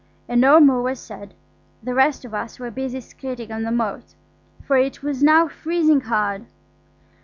And 0.27 0.41
no 0.41 0.59
more 0.59 0.81
was 0.81 0.99
said. 0.99 1.35
The 1.83 1.93
rest 1.93 2.25
of 2.25 2.33
us 2.33 2.57
were 2.57 2.71
busy 2.71 3.01
skating 3.01 3.51
on 3.51 3.61
the 3.61 3.71
moat, 3.71 4.15
for 4.63 4.75
it 4.75 5.03
was 5.03 5.21
now 5.21 5.47
freezing 5.47 6.01
hard. 6.01 6.47